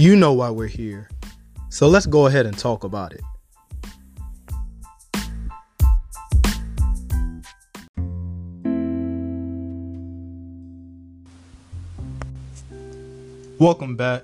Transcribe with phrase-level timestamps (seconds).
[0.00, 1.10] You know why we're here.
[1.68, 3.20] So let's go ahead and talk about it.
[13.58, 14.22] Welcome back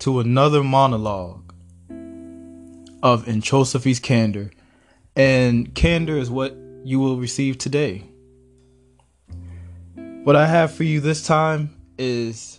[0.00, 1.54] to another monologue
[3.00, 4.50] of Introsophy's Candor.
[5.14, 8.02] And candor is what you will receive today.
[10.24, 12.58] What I have for you this time is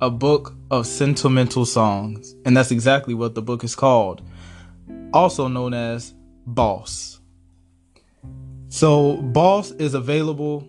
[0.00, 4.22] a book of sentimental songs, and that's exactly what the book is called,
[5.12, 6.14] also known as
[6.46, 7.20] Boss.
[8.68, 10.68] So, Boss is available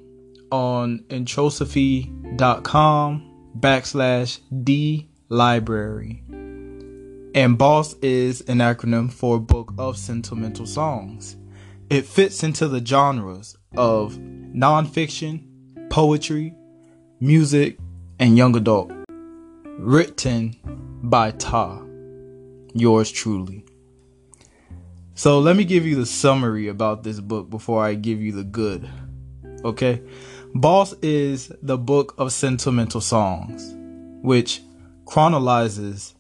[0.52, 3.24] on introsophy.com
[3.60, 6.24] backslash D library.
[7.36, 11.38] And BOSS is an acronym for Book of Sentimental Songs.
[11.90, 15.44] It fits into the genres of nonfiction,
[15.90, 16.54] poetry,
[17.20, 17.78] music,
[18.20, 18.97] and young adult.
[19.78, 20.56] Written
[21.04, 21.82] by Ta,
[22.74, 23.64] yours truly.
[25.14, 28.44] So let me give you the summary about this book before I give you the
[28.44, 28.90] good.
[29.64, 30.02] Okay?
[30.56, 33.76] Boss is the book of sentimental songs,
[34.24, 34.62] which
[35.06, 36.16] chronologizes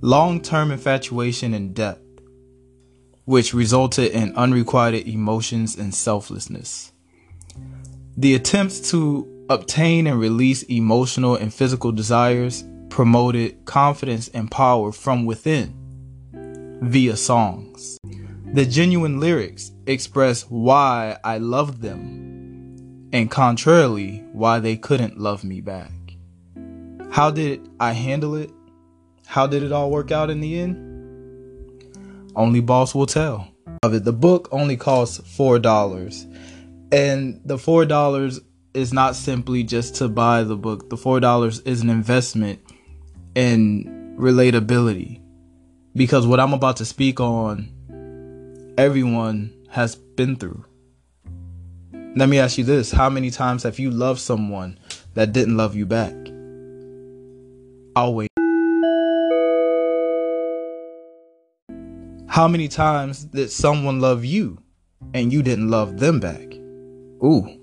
[0.00, 2.02] long term infatuation and depth,
[3.26, 6.92] which resulted in unrequited emotions and selflessness.
[8.16, 15.26] The attempts to obtain and release emotional and physical desires promoted confidence and power from
[15.26, 17.98] within via songs.
[18.54, 25.60] The genuine lyrics express why I loved them and contrarily why they couldn't love me
[25.60, 25.90] back.
[27.10, 28.52] How did I handle it?
[29.26, 30.86] How did it all work out in the end?
[32.36, 33.48] Only boss will tell.
[33.82, 36.26] Of it, the book only costs four dollars,
[36.92, 38.40] and the four dollars
[38.74, 40.90] is not simply just to buy the book.
[40.90, 42.60] The four dollars is an investment
[43.34, 45.20] in relatability,
[45.94, 50.64] because what I'm about to speak on, everyone has been through.
[52.16, 54.78] Let me ask you this: How many times have you loved someone
[55.14, 56.14] that didn't love you back?
[57.96, 58.28] always.
[62.26, 64.58] How many times did someone love you
[65.14, 66.54] and you didn't love them back?
[67.22, 67.59] Ooh,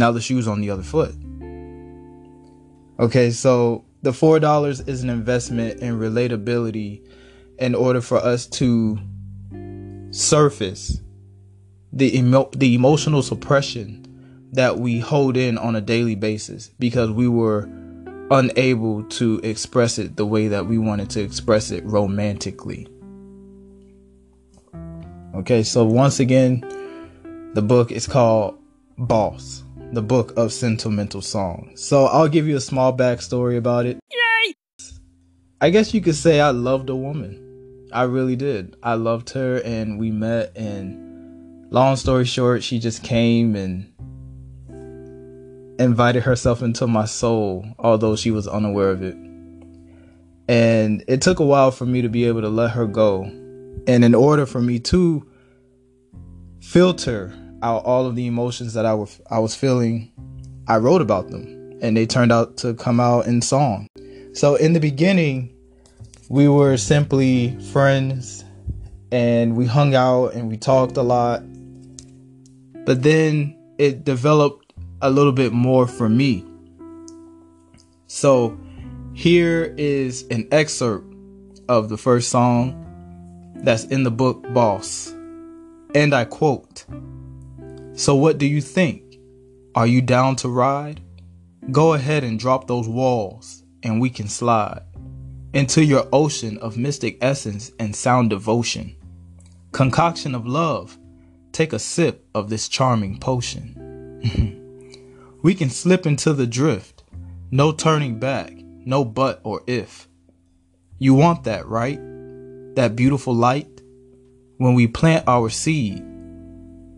[0.00, 1.14] now the shoe's on the other foot.
[2.98, 7.06] Okay, so the $4 is an investment in relatability
[7.58, 8.98] in order for us to
[10.10, 11.00] surface
[11.92, 14.06] the emo- the emotional suppression
[14.52, 17.68] that we hold in on a daily basis because we were
[18.30, 22.88] unable to express it the way that we wanted to express it romantically.
[25.34, 26.60] Okay, so once again,
[27.54, 28.58] the book is called
[28.98, 31.82] Boss, the book of sentimental songs.
[31.82, 33.98] So I'll give you a small backstory about it.
[34.10, 34.54] Yay!
[35.60, 37.88] I guess you could say I loved a woman.
[37.92, 38.76] I really did.
[38.82, 43.92] I loved her and we met and long story short, she just came and
[45.80, 49.16] invited herself into my soul, although she was unaware of it.
[50.48, 53.22] And it took a while for me to be able to let her go.
[53.86, 55.26] And in order for me to
[56.60, 57.32] filter
[57.62, 60.12] out all of the emotions that I was I was feeling,
[60.66, 63.86] I wrote about them and they turned out to come out in song.
[64.32, 65.54] So in the beginning,
[66.28, 68.44] we were simply friends
[69.10, 71.42] and we hung out and we talked a lot.
[72.84, 74.72] But then it developed
[75.02, 76.44] a little bit more for me.
[78.06, 78.58] So
[79.14, 81.14] here is an excerpt
[81.68, 82.76] of the first song
[83.56, 85.14] that's in the book Boss.
[85.94, 86.84] And I quote
[88.00, 89.18] So, what do you think?
[89.74, 91.02] Are you down to ride?
[91.70, 94.84] Go ahead and drop those walls, and we can slide
[95.52, 98.96] into your ocean of mystic essence and sound devotion.
[99.72, 100.96] Concoction of love,
[101.52, 103.76] take a sip of this charming potion.
[105.42, 107.04] We can slip into the drift.
[107.50, 108.54] No turning back,
[108.86, 110.08] no but or if.
[110.98, 112.00] You want that, right?
[112.76, 113.82] That beautiful light?
[114.56, 116.02] When we plant our seed,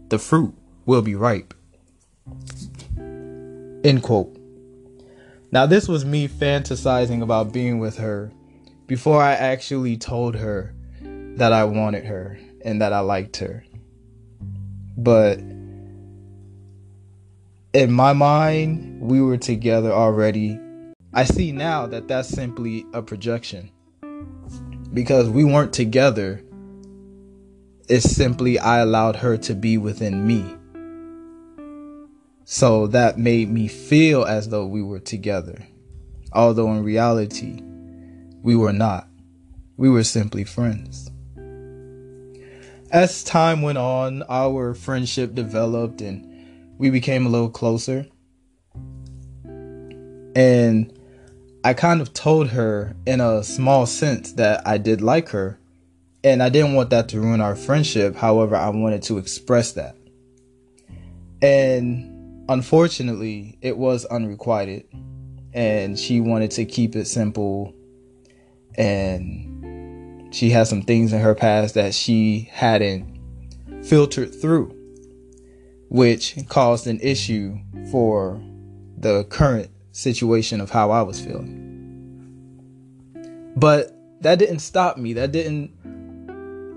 [0.09, 0.55] the fruit
[0.87, 1.55] will be ripe.
[2.99, 4.37] End quote.
[5.51, 8.33] Now, this was me fantasizing about being with her
[8.87, 10.75] before I actually told her
[11.37, 13.65] that I wanted her and that I liked her.
[14.97, 15.39] But
[17.75, 20.59] in my mind, we were together already.
[21.15, 23.71] I see now that that's simply a projection.
[24.93, 26.43] Because we weren't together,
[27.89, 30.57] it's simply I allowed her to be within me.
[32.53, 35.67] So that made me feel as though we were together.
[36.35, 37.63] Although in reality,
[38.43, 39.09] we were not.
[39.79, 41.11] We were simply friends.
[42.91, 48.07] As time went on, our friendship developed and we became a little closer.
[50.37, 50.93] And
[51.65, 55.59] I kind of told her in a small sense that I did like her.
[56.23, 58.15] And I didn't want that to ruin our friendship.
[58.15, 59.97] However, I wanted to express that.
[61.41, 62.12] And
[62.49, 64.87] unfortunately, it was unrequited.
[65.55, 67.75] And she wanted to keep it simple.
[68.77, 73.21] And she had some things in her past that she hadn't
[73.85, 74.75] filtered through,
[75.89, 77.59] which caused an issue
[77.91, 78.43] for
[78.97, 81.59] the current situation of how I was feeling.
[83.57, 85.13] But that didn't stop me.
[85.13, 85.71] That didn't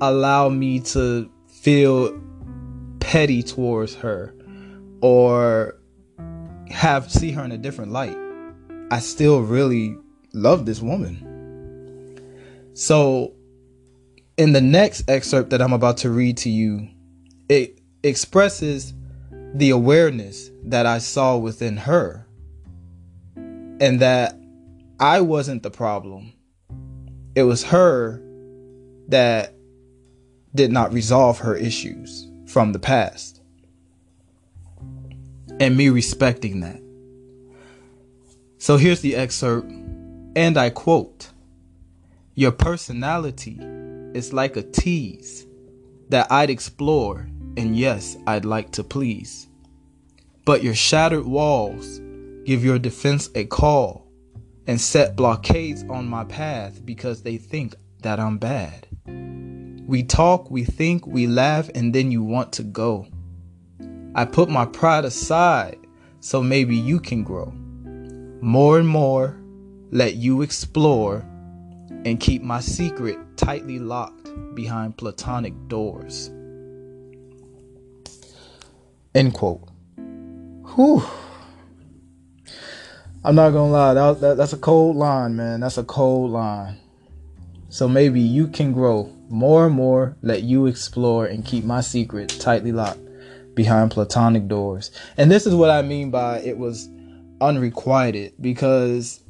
[0.02, 2.20] allow me to feel
[3.00, 4.35] petty towards her
[5.02, 5.78] or
[6.70, 8.18] have see her in a different light.
[8.92, 9.96] I still really
[10.34, 11.22] love this woman.
[12.74, 13.34] So
[14.38, 16.90] in the next excerpt that I'm about to read to you,
[17.50, 18.94] it expresses
[19.54, 22.28] the awareness that I saw within her
[23.36, 24.38] and that
[25.00, 26.34] I wasn't the problem.
[27.36, 28.22] It was her
[29.08, 29.54] that
[30.54, 33.42] did not resolve her issues from the past.
[35.60, 36.82] And me respecting that.
[38.58, 39.72] So here's the excerpt,
[40.36, 41.30] and I quote
[42.34, 43.60] Your personality
[44.14, 45.46] is like a tease
[46.10, 49.48] that I'd explore, and yes, I'd like to please.
[50.46, 52.00] But your shattered walls
[52.46, 54.08] give your defense a call,
[54.68, 58.88] and set blockades on my path because they think that I'm bad.
[59.88, 63.08] We talk, we think, we laugh, and then you want to go.
[64.18, 65.78] I put my pride aside
[66.22, 67.52] so maybe you can grow.
[68.40, 69.38] More and more,
[69.92, 71.18] let you explore
[72.06, 76.30] and keep my secret tightly locked behind platonic doors.
[79.14, 79.68] End quote.
[79.98, 81.04] Whew.
[83.26, 85.60] I'm not gonna lie, that, that, that's a cold line, man.
[85.60, 86.78] That's a cold line.
[87.68, 92.30] So maybe you can grow more and more, let you explore and keep my secret
[92.40, 93.05] tightly locked
[93.56, 94.92] behind platonic doors.
[95.18, 96.90] And this is what I mean by it was
[97.42, 99.22] unrequited because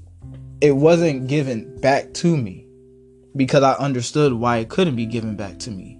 [0.61, 2.65] it wasn't given back to me
[3.35, 5.99] because I understood why it couldn't be given back to me.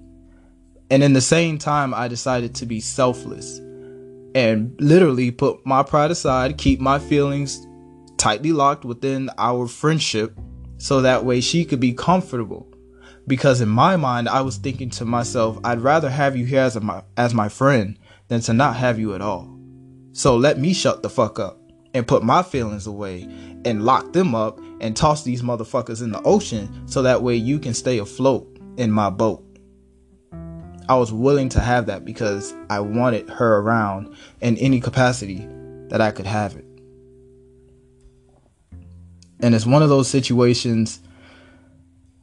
[0.89, 3.59] And in the same time, I decided to be selfless
[4.35, 7.65] and literally put my pride aside, keep my feelings
[8.17, 10.37] tightly locked within our friendship
[10.77, 12.67] so that way she could be comfortable.
[13.27, 16.79] Because in my mind, I was thinking to myself, I'd rather have you here as
[16.79, 19.57] my as my friend than to not have you at all.
[20.13, 21.59] So let me shut the fuck up
[21.93, 23.23] and put my feelings away
[23.65, 27.59] and lock them up and toss these motherfuckers in the ocean so that way you
[27.59, 29.43] can stay afloat in my boat.
[30.87, 35.47] I was willing to have that because I wanted her around in any capacity
[35.89, 36.65] that I could have it.
[39.39, 40.99] And it's one of those situations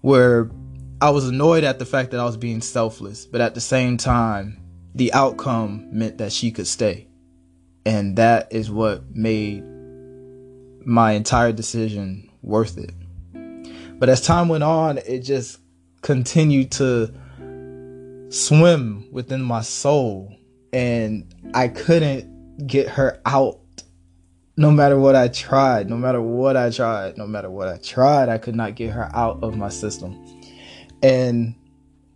[0.01, 0.51] where
[1.01, 3.97] I was annoyed at the fact that I was being selfless, but at the same
[3.97, 4.62] time,
[4.95, 7.09] the outcome meant that she could stay.
[7.85, 9.65] And that is what made
[10.85, 12.93] my entire decision worth it.
[13.99, 15.59] But as time went on, it just
[16.03, 17.13] continued to
[18.31, 20.37] swim within my soul.
[20.73, 23.59] And I couldn't get her out
[24.57, 28.29] no matter what I tried, no matter what I tried, no matter what I tried,
[28.29, 30.23] I could not get her out of my system.
[31.03, 31.55] And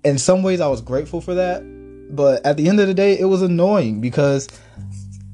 [0.05, 1.63] in some ways, I was grateful for that.
[2.11, 4.49] But at the end of the day, it was annoying because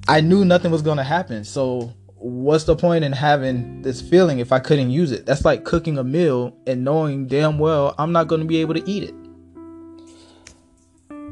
[0.08, 1.44] I knew nothing was going to happen.
[1.44, 5.26] So, what's the point in having this feeling if I couldn't use it?
[5.26, 8.74] That's like cooking a meal and knowing damn well I'm not going to be able
[8.74, 9.14] to eat it.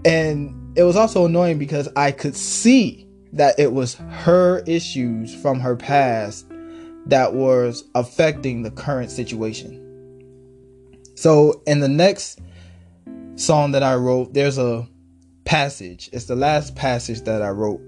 [0.04, 5.60] And it was also annoying because I could see that it was her issues from
[5.60, 6.46] her past
[7.06, 9.86] that was affecting the current situation.
[11.16, 12.40] So in the next
[13.36, 14.88] song that I wrote, there's a
[15.50, 16.08] passage.
[16.12, 17.80] It's the last passage that I wrote.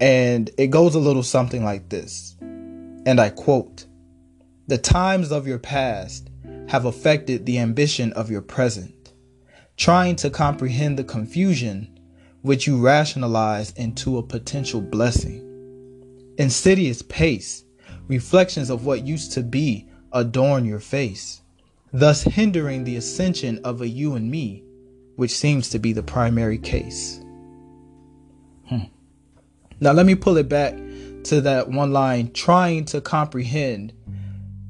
[0.00, 2.34] And it goes a little something like this.
[2.40, 3.86] And I quote
[4.66, 6.30] The times of your past
[6.66, 9.12] have affected the ambition of your present.
[9.76, 11.96] Trying to comprehend the confusion
[12.42, 15.42] which you rationalize into a potential blessing.
[16.38, 17.62] Insidious pace,
[18.08, 21.40] reflections of what used to be adorn your face,
[21.92, 24.64] thus hindering the ascension of a you and me,
[25.16, 27.20] which seems to be the primary case.
[28.66, 28.84] Hmm.
[29.80, 30.74] Now, let me pull it back
[31.24, 33.92] to that one line trying to comprehend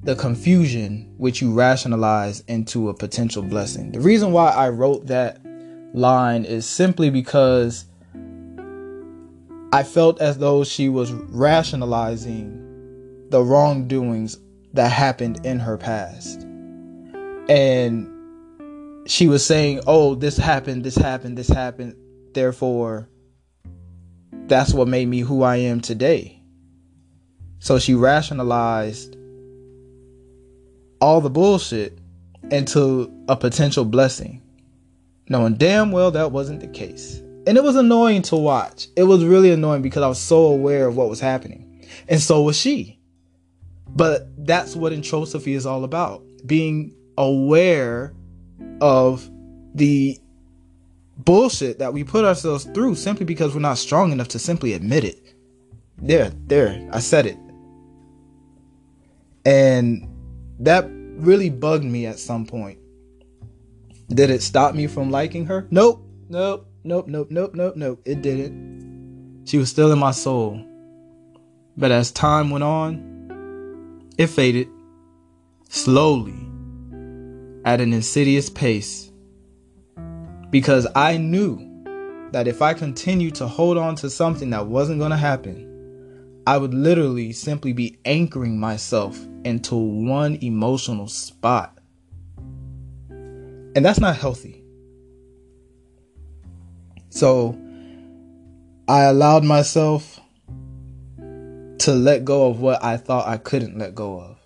[0.02, 3.92] the confusion which you rationalize into a potential blessing.
[3.92, 5.40] The reason why I wrote that
[5.94, 7.86] line is simply because
[9.72, 12.60] I felt as though she was rationalizing
[13.30, 14.38] the wrongdoings
[14.74, 16.42] that happened in her past.
[17.48, 18.08] And
[19.06, 21.96] she was saying, Oh, this happened, this happened, this happened.
[22.32, 23.08] Therefore,
[24.46, 26.40] that's what made me who I am today.
[27.58, 29.16] So she rationalized
[31.00, 31.98] all the bullshit
[32.50, 34.42] into a potential blessing,
[35.28, 37.20] knowing damn well that wasn't the case.
[37.46, 38.88] And it was annoying to watch.
[38.96, 41.86] It was really annoying because I was so aware of what was happening.
[42.08, 42.98] And so was she.
[43.88, 48.14] But that's what introsophy is all about being aware
[48.80, 49.28] of
[49.74, 50.18] the
[51.16, 55.04] bullshit that we put ourselves through simply because we're not strong enough to simply admit
[55.04, 55.34] it.
[55.98, 57.38] There, there, I said it.
[59.46, 60.08] And
[60.60, 62.78] that really bugged me at some point.
[64.08, 65.66] Did it stop me from liking her?
[65.70, 68.00] Nope, nope, nope, nope, nope, nope, nope.
[68.04, 69.44] It didn't.
[69.46, 70.64] She was still in my soul.
[71.76, 74.68] But as time went on, it faded
[75.68, 76.34] slowly
[77.64, 79.10] at an insidious pace
[80.50, 81.58] because I knew
[82.32, 85.70] that if I continued to hold on to something that wasn't going to happen,
[86.46, 91.78] I would literally simply be anchoring myself into one emotional spot.
[93.08, 94.62] And that's not healthy.
[97.08, 97.58] So
[98.86, 100.20] I allowed myself
[101.16, 104.38] to let go of what I thought I couldn't let go of.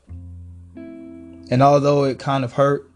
[1.50, 2.87] And although it kind of hurt,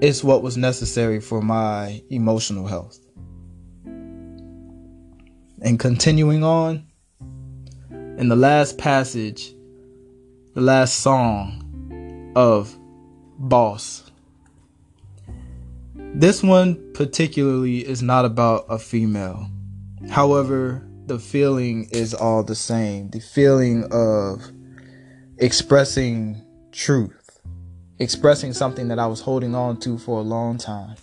[0.00, 2.98] it's what was necessary for my emotional health.
[5.60, 6.86] And continuing on,
[7.90, 9.52] in the last passage,
[10.54, 12.76] the last song of
[13.38, 14.10] Boss.
[15.96, 19.50] This one particularly is not about a female.
[20.10, 23.10] However, the feeling is all the same.
[23.10, 24.50] The feeling of
[25.38, 27.27] expressing truth
[27.98, 30.96] expressing something that I was holding on to for a long time.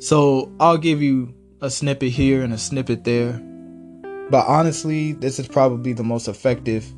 [0.00, 3.32] So I'll give you a snippet here and a snippet there.
[4.30, 6.90] But honestly, this is probably the most effective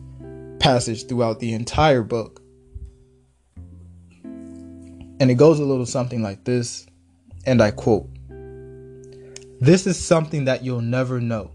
[0.59, 2.41] passage throughout the entire book.
[4.25, 6.87] And it goes a little something like this,
[7.47, 8.09] and I quote
[9.61, 11.53] This is something that you'll never know.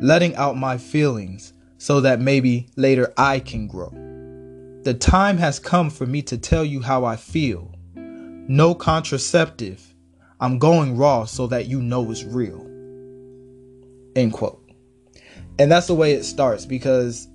[0.00, 4.05] Letting out my feelings so that maybe later I can grow.
[4.86, 7.74] The time has come for me to tell you how I feel.
[7.96, 9.84] No contraceptive.
[10.38, 12.60] I'm going raw so that you know it's real.
[14.14, 14.64] End quote.
[15.58, 17.26] And that's the way it starts because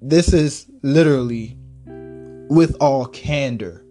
[0.00, 1.58] this is literally
[2.48, 3.84] with all candor.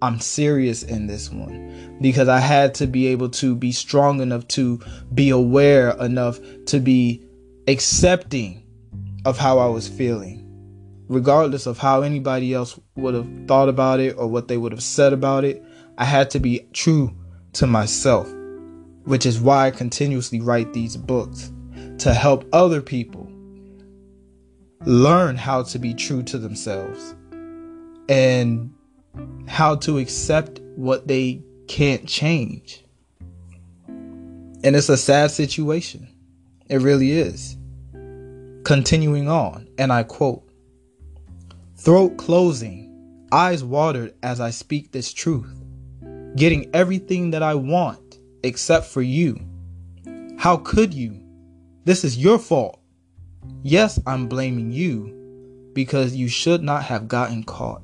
[0.00, 4.48] I'm serious in this one because I had to be able to be strong enough
[4.48, 4.80] to
[5.12, 7.22] be aware enough to be
[7.68, 8.62] accepting
[9.26, 10.43] of how I was feeling
[11.08, 14.82] regardless of how anybody else would have thought about it or what they would have
[14.82, 15.62] said about it,
[15.98, 17.14] I had to be true
[17.54, 18.32] to myself,
[19.04, 21.52] which is why I continuously write these books
[21.98, 23.30] to help other people
[24.84, 27.14] learn how to be true to themselves
[28.08, 28.72] and
[29.46, 32.84] how to accept what they can't change.
[33.88, 36.08] And it's a sad situation.
[36.68, 37.56] It really is.
[38.64, 40.43] Continuing on, and I quote
[41.76, 45.52] Throat closing, eyes watered as I speak this truth,
[46.36, 49.40] getting everything that I want except for you.
[50.38, 51.20] How could you?
[51.84, 52.80] This is your fault.
[53.62, 57.82] Yes, I'm blaming you because you should not have gotten caught.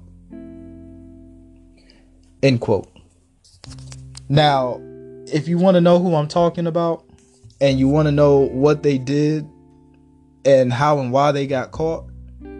[2.42, 2.88] End quote.
[4.28, 4.80] Now,
[5.26, 7.04] if you want to know who I'm talking about
[7.60, 9.46] and you want to know what they did
[10.44, 12.08] and how and why they got caught,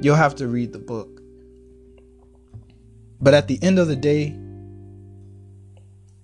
[0.02, 1.19] you'll have to read the book.
[3.20, 4.36] But at the end of the day,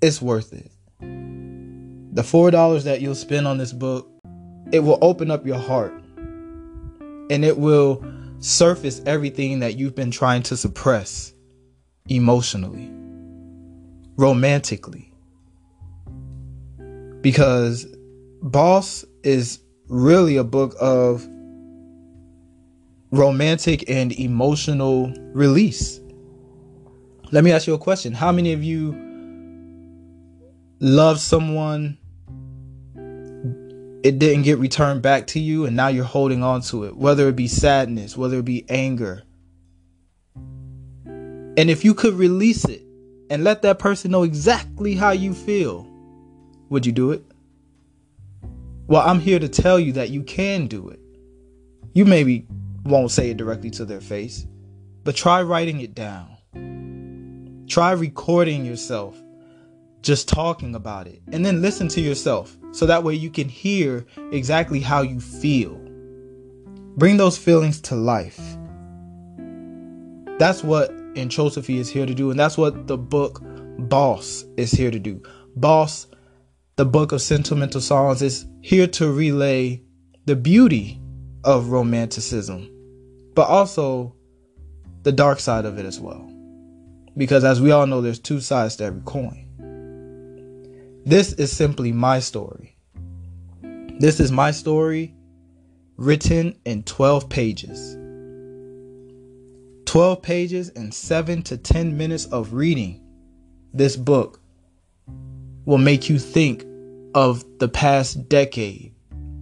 [0.00, 0.70] it's worth it.
[1.00, 4.08] The $4 that you'll spend on this book,
[4.72, 5.92] it will open up your heart
[7.30, 8.04] and it will
[8.38, 11.32] surface everything that you've been trying to suppress
[12.08, 12.90] emotionally,
[14.16, 15.12] romantically.
[17.20, 17.86] Because
[18.42, 21.26] Boss is really a book of
[23.10, 26.00] romantic and emotional release.
[27.32, 28.12] Let me ask you a question.
[28.12, 28.94] How many of you
[30.80, 31.98] love someone
[34.06, 37.28] it didn't get returned back to you and now you're holding on to it, whether
[37.28, 39.24] it be sadness, whether it be anger.
[41.04, 42.82] And if you could release it
[43.30, 45.88] and let that person know exactly how you feel,
[46.68, 47.24] would you do it?
[48.86, 51.00] Well, I'm here to tell you that you can do it.
[51.92, 52.46] You maybe
[52.84, 54.46] won't say it directly to their face,
[55.02, 56.35] but try writing it down.
[57.68, 59.20] Try recording yourself
[60.00, 64.06] just talking about it and then listen to yourself so that way you can hear
[64.30, 65.74] exactly how you feel.
[66.96, 68.38] Bring those feelings to life.
[70.38, 73.42] That's what Introsophy is here to do, and that's what the book
[73.78, 75.22] Boss is here to do.
[75.56, 76.06] Boss,
[76.76, 79.82] the book of sentimental songs, is here to relay
[80.26, 81.00] the beauty
[81.42, 82.70] of romanticism,
[83.34, 84.14] but also
[85.02, 86.30] the dark side of it as well.
[87.16, 89.46] Because as we all know, there's two sides to every coin.
[91.04, 92.76] This is simply my story.
[93.98, 95.14] This is my story
[95.96, 97.96] written in 12 pages.
[99.86, 103.00] 12 pages and 7 to 10 minutes of reading
[103.72, 104.40] this book
[105.64, 106.64] will make you think
[107.14, 108.94] of the past decade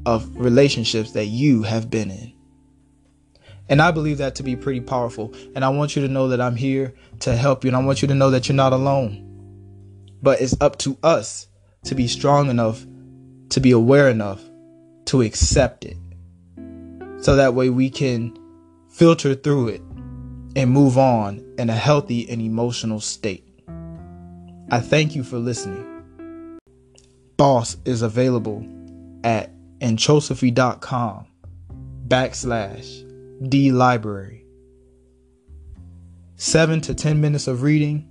[0.07, 2.34] of relationships that you have been in.
[3.69, 5.35] And I believe that to be pretty powerful.
[5.55, 7.69] And I want you to know that I'm here to help you.
[7.69, 9.21] And I want you to know that you're not alone.
[10.23, 11.49] But it's up to us
[11.85, 12.85] to be strong enough,
[13.51, 14.43] to be aware enough
[15.07, 15.97] to accept it.
[17.19, 18.37] So that way we can
[18.91, 19.81] filter through it
[20.57, 23.49] and move on in a healthy and emotional state.
[24.71, 26.59] I thank you for listening.
[27.37, 28.67] Boss is available
[29.25, 31.27] at introsophy.com
[32.07, 34.45] backslash D library.
[36.37, 38.11] Seven to 10 minutes of reading,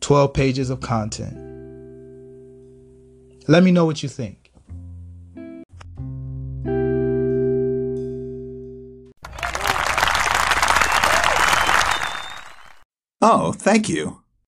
[0.00, 1.36] 12 pages of content.
[3.48, 4.50] Let me know what you think.
[13.22, 14.22] Oh, thank you.